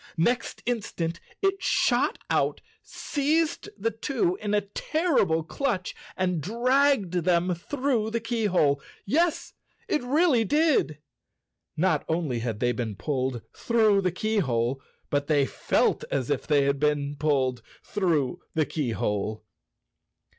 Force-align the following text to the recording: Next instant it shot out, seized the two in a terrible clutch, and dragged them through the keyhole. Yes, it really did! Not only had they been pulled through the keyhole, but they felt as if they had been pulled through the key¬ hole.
Next 0.17 0.63
instant 0.65 1.19
it 1.43 1.61
shot 1.61 2.17
out, 2.31 2.61
seized 2.81 3.69
the 3.77 3.91
two 3.91 4.35
in 4.41 4.55
a 4.55 4.61
terrible 4.61 5.43
clutch, 5.43 5.93
and 6.17 6.41
dragged 6.41 7.13
them 7.13 7.53
through 7.53 8.09
the 8.09 8.19
keyhole. 8.19 8.81
Yes, 9.05 9.53
it 9.87 10.01
really 10.01 10.43
did! 10.43 10.97
Not 11.77 12.03
only 12.09 12.39
had 12.39 12.59
they 12.59 12.71
been 12.71 12.95
pulled 12.95 13.43
through 13.53 14.01
the 14.01 14.11
keyhole, 14.11 14.81
but 15.11 15.27
they 15.27 15.45
felt 15.45 16.03
as 16.09 16.31
if 16.31 16.47
they 16.47 16.63
had 16.63 16.79
been 16.79 17.15
pulled 17.15 17.61
through 17.83 18.39
the 18.55 18.65
key¬ 18.65 18.93
hole. 18.95 19.45